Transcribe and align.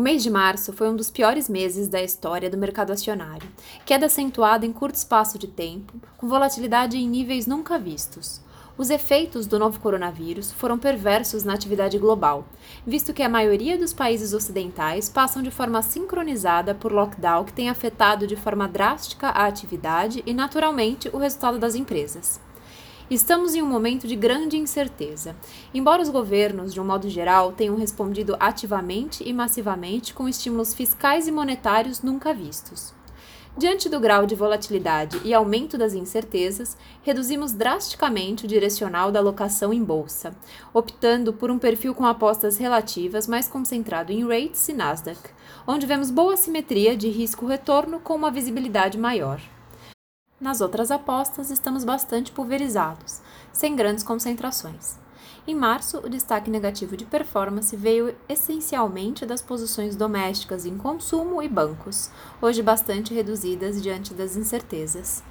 O 0.00 0.02
mês 0.02 0.22
de 0.22 0.30
março 0.30 0.72
foi 0.72 0.88
um 0.88 0.96
dos 0.96 1.10
piores 1.10 1.46
meses 1.46 1.86
da 1.86 2.02
história 2.02 2.48
do 2.48 2.56
mercado 2.56 2.90
acionário, 2.90 3.46
queda 3.84 4.06
acentuada 4.06 4.64
em 4.64 4.72
curto 4.72 4.94
espaço 4.94 5.38
de 5.38 5.46
tempo, 5.46 5.92
com 6.16 6.26
volatilidade 6.26 6.96
em 6.96 7.06
níveis 7.06 7.46
nunca 7.46 7.78
vistos. 7.78 8.40
Os 8.78 8.88
efeitos 8.88 9.46
do 9.46 9.58
novo 9.58 9.78
coronavírus 9.78 10.52
foram 10.52 10.78
perversos 10.78 11.44
na 11.44 11.52
atividade 11.52 11.98
global, 11.98 12.46
visto 12.86 13.12
que 13.12 13.22
a 13.22 13.28
maioria 13.28 13.76
dos 13.76 13.92
países 13.92 14.32
ocidentais 14.32 15.10
passam 15.10 15.42
de 15.42 15.50
forma 15.50 15.82
sincronizada 15.82 16.74
por 16.74 16.92
lockdown 16.92 17.44
que 17.44 17.52
tem 17.52 17.68
afetado 17.68 18.26
de 18.26 18.36
forma 18.36 18.66
drástica 18.66 19.28
a 19.28 19.44
atividade 19.44 20.22
e, 20.24 20.32
naturalmente, 20.32 21.10
o 21.12 21.18
resultado 21.18 21.58
das 21.58 21.74
empresas. 21.74 22.40
Estamos 23.10 23.56
em 23.56 23.62
um 23.62 23.66
momento 23.66 24.06
de 24.06 24.14
grande 24.14 24.56
incerteza. 24.56 25.34
Embora 25.74 26.00
os 26.00 26.08
governos, 26.08 26.72
de 26.72 26.80
um 26.80 26.84
modo 26.84 27.08
geral, 27.08 27.50
tenham 27.50 27.74
respondido 27.74 28.36
ativamente 28.38 29.28
e 29.28 29.32
massivamente 29.32 30.14
com 30.14 30.28
estímulos 30.28 30.72
fiscais 30.72 31.26
e 31.26 31.32
monetários 31.32 32.02
nunca 32.02 32.32
vistos. 32.32 32.94
Diante 33.58 33.88
do 33.88 33.98
grau 33.98 34.26
de 34.26 34.36
volatilidade 34.36 35.20
e 35.24 35.34
aumento 35.34 35.76
das 35.76 35.92
incertezas, 35.92 36.76
reduzimos 37.02 37.52
drasticamente 37.52 38.44
o 38.44 38.48
direcional 38.48 39.10
da 39.10 39.18
alocação 39.18 39.72
em 39.72 39.82
bolsa, 39.82 40.32
optando 40.72 41.32
por 41.32 41.50
um 41.50 41.58
perfil 41.58 41.92
com 41.92 42.06
apostas 42.06 42.58
relativas 42.58 43.26
mais 43.26 43.48
concentrado 43.48 44.12
em 44.12 44.24
rates 44.24 44.68
e 44.68 44.72
Nasdaq, 44.72 45.18
onde 45.66 45.84
vemos 45.84 46.12
boa 46.12 46.36
simetria 46.36 46.96
de 46.96 47.08
risco-retorno 47.08 47.98
com 47.98 48.14
uma 48.14 48.30
visibilidade 48.30 48.96
maior. 48.96 49.40
Nas 50.40 50.62
outras 50.62 50.90
apostas, 50.90 51.50
estamos 51.50 51.84
bastante 51.84 52.32
pulverizados, 52.32 53.20
sem 53.52 53.76
grandes 53.76 54.02
concentrações. 54.02 54.98
Em 55.46 55.54
março, 55.54 55.98
o 55.98 56.08
destaque 56.08 56.50
negativo 56.50 56.96
de 56.96 57.04
performance 57.04 57.76
veio 57.76 58.14
essencialmente 58.26 59.26
das 59.26 59.42
posições 59.42 59.96
domésticas 59.96 60.64
em 60.64 60.78
consumo 60.78 61.42
e 61.42 61.48
bancos, 61.48 62.10
hoje 62.40 62.62
bastante 62.62 63.12
reduzidas 63.12 63.82
diante 63.82 64.14
das 64.14 64.34
incertezas. 64.34 65.22